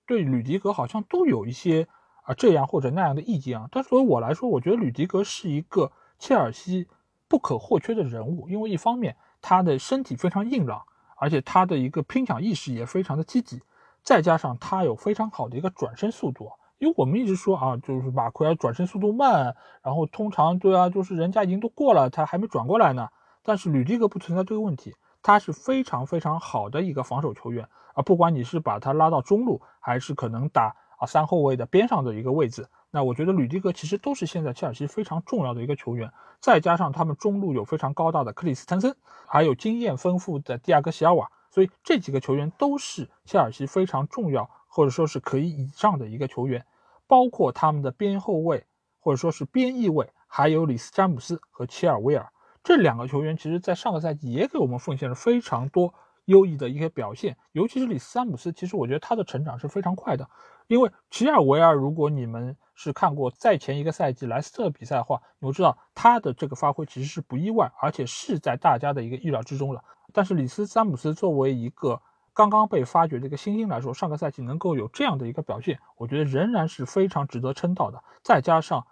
[0.07, 1.89] 对吕迪格好像都有一些
[2.23, 6.87] 啊这样或者那样的意见啊，但作为我来说，我觉得吕迪格是一个切尔西
[7.27, 10.83] 不可或缺的人物，因为一方面他的身体非常硬朗，
[11.17, 13.63] 而且他的一个拼抢意识也非常的积极。
[14.03, 23.09] 再加上他有非常好的一个转身速度，因为我们一直说啊，就是马奎尔转身速度慢，然后通常对啊，就是人家已经都过了，他还没转过来呢。
[23.43, 36.11] 但是吕迪格不存在这个问题，他是非常非常好的一个防守球员啊，不管你是把他拉到中路，还是可能打啊三后卫的边上的一个位置，那我觉得吕迪格其实都是现在切尔西非常重要的一个球员。
[36.41, 38.97] 再加上他们中路有非常高大的克里斯滕森，
[39.27, 41.31] 还有经验丰富的蒂亚戈席尔瓦。
[41.51, 46.67] 所以这几个球员都是切尔西非常重要，或者说是可以以上的一个球员，
[47.07, 48.67] 包括他们的边后卫
[48.99, 52.29] 或者说是边翼卫，还有里斯詹姆斯和切尔维尔
[52.65, 55.95] 这两个球员，其实在上个赛季也给我们奉献了非常多
[56.25, 60.29] 优异的一些表现，尤其是里斯詹姆斯，其实我觉得他的成长是非常快的。
[60.67, 69.85] 因为齐尔维尔，如果你们是看过在前一个赛季莱斯特比赛的话，你会知道他的这个发挥其实是不意外，而且是在大家的一个意料之中的。
[70.13, 72.01] 但是里斯詹姆斯作为一个
[72.35, 78.03] 刚刚被发掘的一个新星来说，上个赛季能够有这样的一个表现，我觉得仍然是非常值得称道的。
[78.23, 78.87] 再加上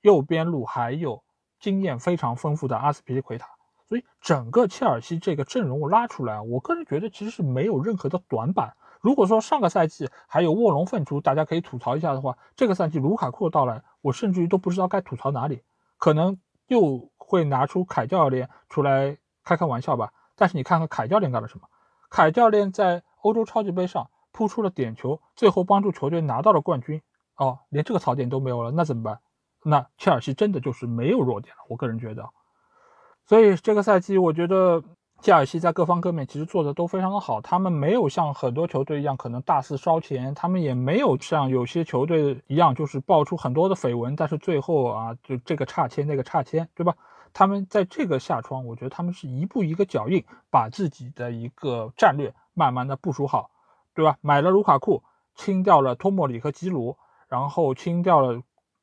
[0.00, 1.22] 右边路还有
[1.60, 3.48] 经验非常丰富的阿斯皮利奎塔。
[3.88, 8.76] 所以整个切尔西这个阵容拉出来，我个人觉得其实是没有任何的短板。
[9.00, 15.62] 如果说上个赛季还有卧龙凤雏，大家可以吐槽一下的话，这个赛季卢卡库的到来，我甚至于都不知道该吐槽哪里，
[15.96, 20.12] 可能又会拿出凯教练出来开开玩笑吧。
[20.34, 21.68] 但是你看看凯教练干了什么？
[22.10, 27.02] 凯教练在欧洲超级杯上扑出了点球，最后帮助球队拿到了冠军。
[27.36, 29.20] 哦，连这个槽点都没有了，那怎么办？
[29.64, 31.64] 那切尔西真的就是没有弱点了。
[31.68, 32.28] 我个人觉得。
[33.24, 34.82] 所以这个赛季，我觉得
[35.20, 37.40] 切尔西在各方各面其实做的都非常的好。
[37.40, 46.94] 他们没有像很多球队一样可能大肆烧钱，他们也没有像有些球队一样就是爆出很多的绯闻，但是最后啊就这个差签那个差签，对吧？
[47.32, 53.50] 他们在这个下窗，我觉得他们是一步一个脚印，把自己的一个战略慢慢的部署好，
[53.94, 54.18] 对吧？
[54.20, 55.02] 买了卢卡库，
[55.34, 56.96] 清掉了托莫里和吉鲁，
[57.28, 58.42] 然后清掉了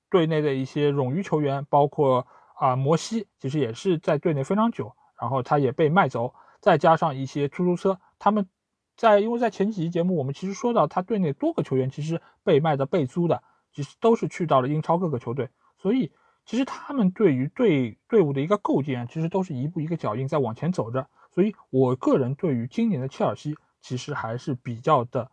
[0.09, 2.25] 队内的一些冗余球员，包括。
[2.57, 8.47] 啊，摩西其实也是在队内非常久，然后他也被卖走，再加上一些出租车，他们
[8.95, 13.43] 在因为在前几期节目我们其实说到他队内多个球员其实被卖的、被租的，
[13.73, 16.13] 其实都是去到了英超各个球队，所以
[16.45, 25.31] 其实他们对于队队伍的一个构建，其实都是一步一个脚印在往前走着，所以我个人对于今年的切尔西其实还是比较的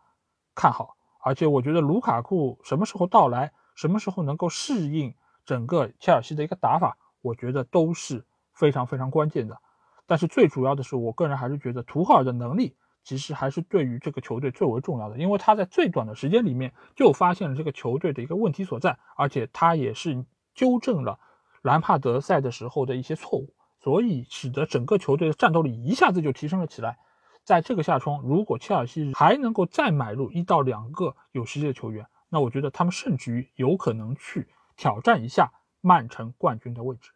[0.55, 5.13] 看好，而且我觉得卢卡库什么时候到来，什么时候能够适应
[5.45, 6.97] 整个切尔西的一个打法。
[7.21, 9.57] 我觉得都是非常非常关键的，
[10.05, 21.19] 但是最主要的是，我个人还是觉得图赫尔的能力其实还是对于这个球队最为重要的，因为他在最短的时间里面就发现了这个球队的一个问题所在，而且他也是纠正了
[21.61, 26.97] 兰帕德赛的时候的一些错误，所以使得整个球队的战斗力一下子就提升了起来。
[27.43, 34.47] 在这个下窗，如果切尔西还能够再买入一到两个有实力的球员，那我觉得他们甚至于有可能去
[34.77, 35.51] 挑战一下。
[35.85, 37.11] 曼城冠军的位置，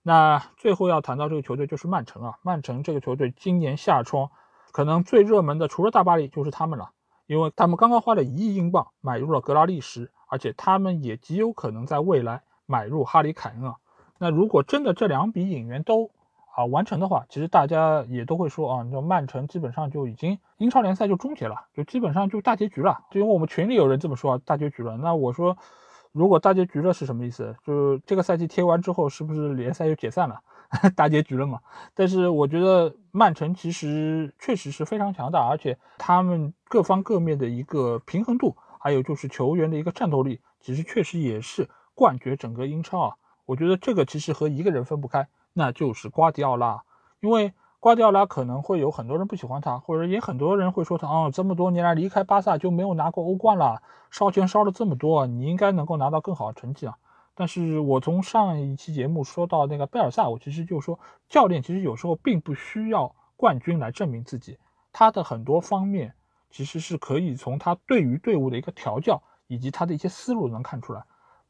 [0.00, 2.38] 那最后要谈到这个球队就是曼城啊。
[2.40, 4.30] 曼城这个球队今年夏窗
[4.72, 6.92] 可能最热门的，除了大巴黎就是他们了，
[7.26, 13.74] 因为他们刚刚花了一亿英镑买入了格拉利什，而且他们也极有可能在未来买入哈里凯恩啊。
[14.18, 16.12] 那如果真的这两笔引援都
[16.54, 23.00] 啊完成的话，其实大家也都会说啊，那曼城基本上就已经英超联赛就终结了，就基本上就大结局了。
[23.10, 24.96] 就因为我们群里有人这么说，大结局了。
[24.98, 25.56] 那我说。
[26.12, 27.54] 如果大结局了是什么意思？
[27.62, 30.40] 就是这个赛季踢完之后，是不是联赛就解散了？
[30.96, 31.60] 大结局了嘛？
[31.94, 41.68] 但是我觉得曼城其实确实是非常强大，而且他们各方各面的一个平衡度，还有就是球员的一个战斗力，其实确实也是
[41.98, 43.16] 冠绝整个英超啊。
[43.46, 46.84] 我觉得这个其实和一个人分不开，那就是瓜迪奥拉，
[47.18, 47.52] 因为。
[47.80, 56.96] 瓜迪奥拉可能会有很多人不喜欢他，或者也很多人会说他哦，这么多年来离开巴萨就没有拿过欧冠了，烧钱烧了这么多，你应该能够拿到更好的成绩啊。
[57.36, 64.58] 但是我从上一期节目说到那个贝尔萨，我其实就说教练其实有时候并不需要冠军来证明自己，
[64.92, 66.14] 他的很多方面
[66.50, 71.04] 其实是可以从他对于队伍的一个调教以及他的一些思路能看出来，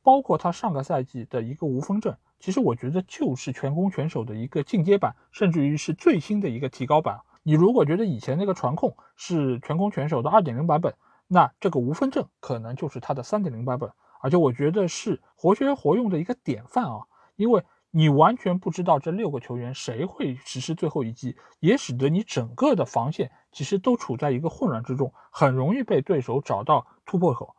[0.08, 2.16] 包括他上个赛季的一个无锋阵。
[2.40, 7.20] 其实我觉得就是全攻全守的一个进阶版，甚至于是最新的一个提高版。
[7.42, 10.94] 你如果觉得以前那个传控是全攻全守的二点零版本，
[11.26, 13.90] 那这个无锋阵可能就是它的三点零版本。
[14.22, 17.00] 而且我觉得是活学活用的一个典范啊，
[17.36, 27.54] 因为你完全不知道这六个球员谁会实施最后一击，也使得你整个的防线其实都处在一个混乱之中，很容易被对手找到突破口。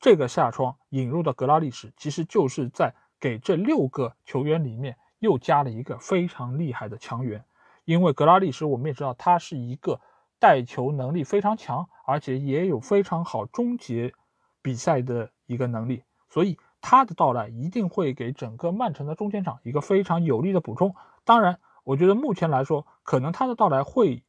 [0.00, 2.94] 这个下窗引入的格拉利什，其实就是在。
[3.22, 7.44] 给这六个球员里面又加了一个非常厉害的强援，
[7.84, 10.00] 因为格拉利什我们也知道他是一个
[10.38, 14.14] 带球能力非常强，而且也有非常好终结
[14.62, 20.94] 比赛的一个能力，所以他的到来一定会给整个曼城的中前场一个非常有力的补充。
[21.22, 24.24] 当然，我觉得目前来说，可能他的到来会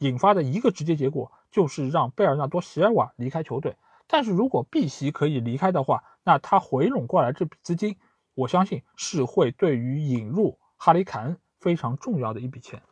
[0.00, 3.74] 引发的一个直接结果就是让贝尔纳多·席尔瓦离开球队。
[4.06, 7.96] 但是如果碧玺可以离开的话，那他回笼过来这笔资金。
[8.34, 12.82] 我相信是会对于引入哈里凯恩非常重要的一笔钱。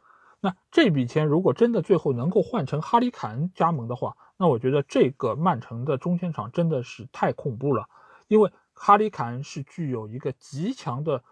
[0.41, 7.89] 那这笔钱如果真的最后能够换成哈里凯恩加盟的话，那我觉得这个曼城的中前场真的是太恐怖了。
[8.29, 11.25] 因为哈里凯恩是具有一个极强的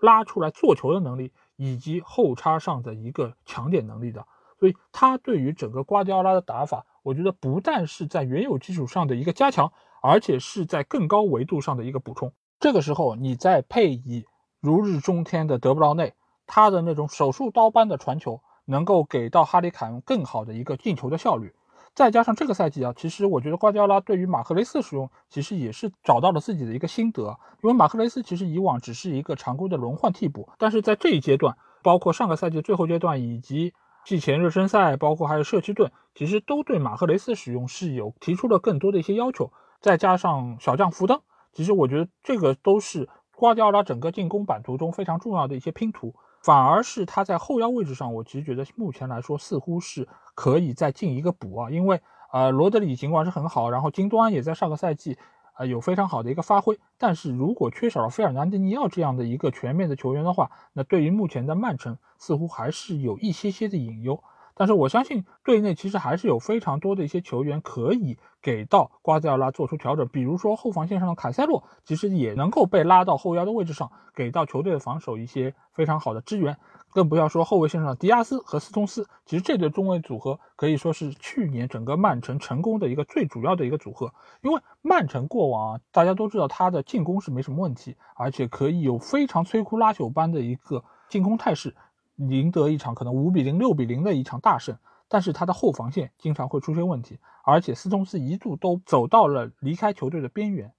[0.00, 4.24] 拉出来做球的能力，以及后插上的一个抢点能力的。
[4.58, 12.32] 所以他对于整个瓜迪奥拉的打法，我觉得不但是在原有基础上的一个加强，而且是在更高维度上的一个补充。
[12.60, 14.26] 这个时候，你再配以
[14.60, 16.14] 如日中天的德布劳内，
[16.46, 21.54] 他的那种手术刀般的传球，能够给到哈里凯恩更好的一个进球的效率。
[21.94, 27.36] 再加上这个赛季啊，其实我觉得瓜迪奥拉对于马克雷斯的使用，其实也是找到了自己的一个心得。
[27.62, 33.72] 因为马克雷斯其实以往只是一个常规的轮换替补，但是在这一阶段，包括上个赛季最后阶段以及
[34.04, 39.52] 季前热身赛，包括还有社区盾，其实都对马赫雷斯使用是有提出了更多的一些要求。
[39.80, 41.20] 再加上小将福登，
[41.52, 46.14] 其实我觉得这个都是瓜迪奥拉整个进攻版图中非常重要的一些拼图。
[46.42, 52.00] 反而是他在后腰位置上，我其实觉得目前来说似乎是可以再进一个补啊，因为
[52.32, 55.18] 呃罗德里尽管是很好，然后金多安也在上个赛季
[55.58, 64.22] 啊有非常好的一个发挥，但是如果缺少了费尔南德尼奥这样的一个全面的球员的话，那对于目前的曼城似乎还是有一些些的隐忧。
[64.54, 76.56] 但是我相信队内其实还是有非常多的一些球员可以给到瓜迪奥拉做出调整，比如说后防线上的凯塞洛，其实也能够被拉到后腰的位置上，给到球队的防守一些非常好的支援。
[76.90, 84.12] 更不要说后卫线上的迪亚斯和斯通斯，其实这对中卫组合可以说是去年整个曼城成功的一个最主要的一个组合。
[84.42, 91.74] 因为曼城过往啊，大家都知道他的进攻是没什么问题，而且可以有非常摧枯拉朽般的一个进攻态势。
[92.16, 94.76] 赢得一场可能五比零、六比零的一场大胜，
[95.06, 100.72] 但是他的后防线经常会出现问题，而且斯通斯一度都走到了离开球队的边缘。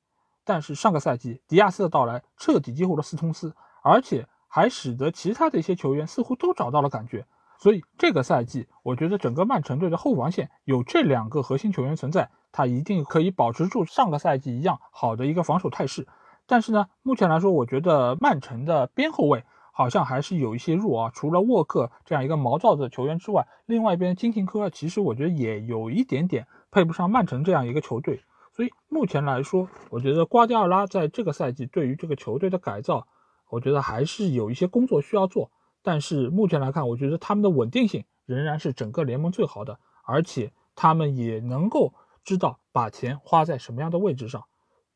[0.43, 7.26] 但是上个赛季迪亚斯的到来彻底激活了斯通斯，而且还使得其他的一些球员似乎都找到了感觉。
[7.58, 16.06] 所以这个赛季，我觉得整个曼城队的后防线有这两个核心球员存在，他一定可以保持住上个赛季一样好的一个防守态势。
[16.45, 19.45] 但是呢，目前来说，我觉得曼城的边后卫。
[19.72, 28.22] 好像还是有一些弱啊，除了沃克这样一个毛躁的球员之外，另外一边金廷科其实我觉得也有一点点配不上曼城这样一个球队。
[28.52, 33.08] 所以目前来说，我觉得瓜迪奥拉在这个赛季对于这个球队的改造，
[33.50, 35.52] 我觉得还是有一些工作需要做。
[35.82, 41.93] 但是目前来看，我觉得他们的稳定性仍然是整个联盟最好的，而且他们也能够
[42.24, 44.45] 知道把钱花在什么样的位置上。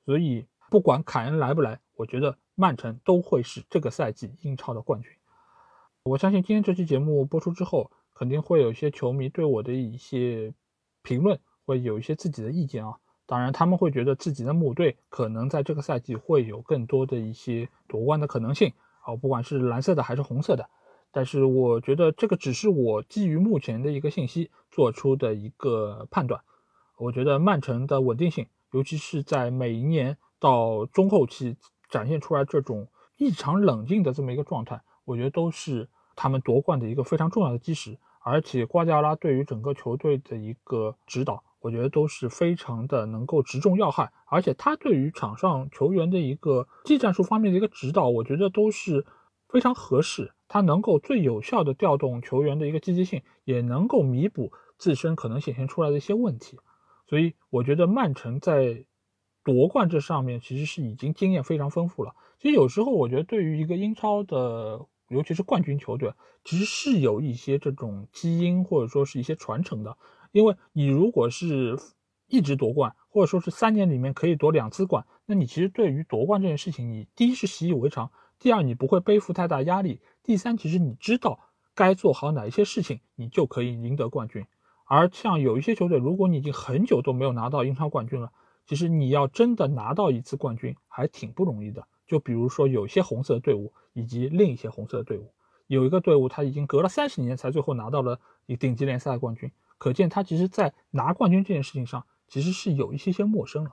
[0.05, 2.37] 所以不管凯恩来不来，我觉得。
[2.55, 5.11] 曼城都会是这个赛季英超的冠军。
[6.03, 10.53] 我相信今天这期节目播出之后，肯定会有一些球迷对我的一些
[11.01, 12.99] 评论会有一些自己的意见啊。
[13.25, 20.69] 当然，他们会觉得自己的母队可能在这个赛季会有更多的一些夺冠的可能性啊，不管是蓝色的还是红色的。
[21.11, 26.41] 但是，我觉得这个只是我基于目前的一个信息做出的一个判断。
[26.97, 31.57] 我觉得曼城的稳定性，尤其是在每一年到中后期。
[31.89, 37.99] 展现出来这种异常冷静的这么一个状态，我觉得都是他们夺冠的一个非常重要的基石。
[38.23, 44.11] 而且瓜迪奥拉对于整个球队的一个指导，我觉得都是非常的能够直中要害。
[44.27, 49.05] 而且他对于场上球员的一个技战术方面的一个指导，我觉得都是
[49.49, 50.33] 非常合适。
[50.47, 56.59] 他能够最有效的调动球员的一个积极性，也能够弥补自身可能显现出来的一些问题。
[57.07, 58.85] 所以我觉得曼城在。
[59.45, 62.15] 夺冠这上面其实是已经经验非常丰富了。
[62.39, 66.13] 其实有时候我觉得，对于一个英超的，尤其是冠军球队，
[66.45, 69.97] 其实是有一些这种基因或者说是一些传承的。
[70.33, 71.79] 因为你如果是
[72.27, 81.39] 一直夺冠，或者说是三年里面可以夺两次冠，那你其实对于夺冠这件事情，你第一是习以为常，第二你不会背负太大压力，第三其实你知道
[81.73, 84.45] 该做好哪一些事情，你就可以赢得冠军。
[84.85, 88.31] 而像有一些球队，如果你已经很久都没有拿到英超冠军了。
[88.65, 91.85] 其实你要真的拿到一次冠军还挺不容易的。
[92.07, 95.33] 就比如说有些红色的队伍以及另一些红色的队伍，
[95.67, 99.51] 有一个队伍他已经隔了三十年才最后拿到了一顶级联赛的冠军，
[99.83, 103.71] 可见他其实在拿冠军这件事情上其实是有一些些陌生了，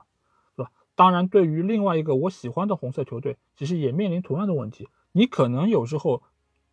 [0.57, 0.69] 是吧？
[0.93, 4.89] 当然，对于另外一个我喜欢的红色球队，其实也面临同样的问题。
[5.13, 6.21] 你可能有时候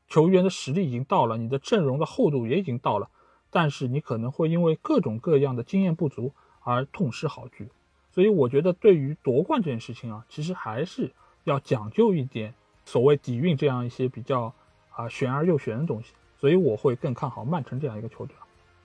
[0.08, 3.10] 球员的实力已经到了，你的阵容的厚度也已经到了，
[3.48, 7.68] 但是你可能会因为各种各样的经验不足而痛失好局。
[8.10, 11.12] 所以我觉得，对于夺冠这件事情啊，其实还是
[11.44, 14.52] 要讲究一点所谓底蕴这样一些比较
[14.90, 16.12] 啊玄而又玄的东西。
[16.38, 18.34] 所以我会更看好曼城这样一个球队。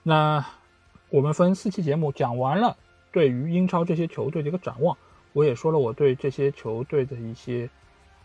[0.04, 0.46] 那
[1.10, 2.76] 我们分四期节目讲完了，
[3.12, 4.98] 对于英超这些球队的一个展望，
[5.32, 7.70] 我也说了我对这些球队的一些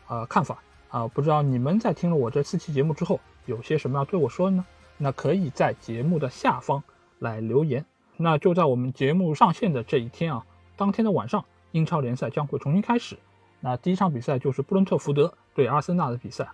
[0.07, 0.59] 啊看法
[0.91, 1.07] 啊。
[1.07, 4.67] 不知道你们在听了我这四期节目之后，有些什么要对我说的呢？
[4.97, 6.83] 那可以在节目的下方
[7.21, 7.85] 来留言。
[8.17, 10.45] 那就在我们节目上线的这一天啊。
[10.77, 13.17] 当天的晚上，英超联赛将会重新开始。
[13.61, 16.49] 那第一场比赛就是布伦特福德对阿森纳的比赛。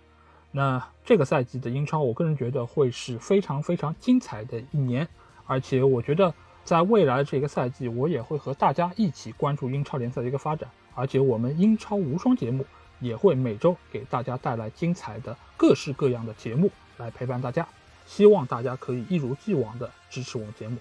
[0.57, 5.05] 那这个赛季的英超，我个人觉得会是非常非常精彩的一年，
[5.45, 6.33] 而且我觉得
[6.63, 12.65] 在未来这个赛季，我也会和大家一起关注英超联赛的一个发展，而且我们英超无双节目
[13.01, 17.67] 也会每周给大家带来精彩的各式各样的节目来陪伴大家，
[18.05, 20.77] 希望大家可以一如既往的支持我们节目。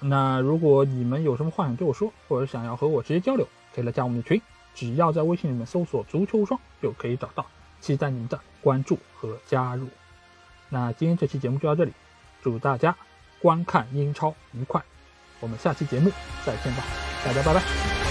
[0.00, 4.40] 那如果你们有什么话想对我说，或者想要和我直接交流，可以来加我们的群，
[4.74, 7.44] 只要在微信里面搜索“足球无双”就可以找到。
[7.82, 9.88] 期待你们的关注和加入。
[10.70, 11.92] 那今天这期节目就到这里，
[12.42, 12.96] 祝大家
[13.40, 14.82] 观看英超愉快，
[15.40, 16.10] 我们下期节目
[16.44, 16.82] 再见吧，
[17.24, 18.03] 大家拜拜。